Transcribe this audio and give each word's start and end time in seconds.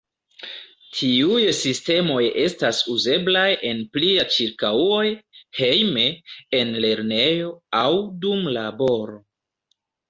Tiuj 0.99 1.41
sistemoj 1.57 2.23
estas 2.45 2.79
uzeblaj 2.95 3.45
en 3.73 3.83
plia 3.97 4.25
ĉirkaŭoj, 4.37 5.05
hejme, 5.61 6.09
en 6.63 6.75
lernejo, 6.89 7.57
aŭ 7.85 7.89
dum 8.27 8.47
laboro. 8.61 9.25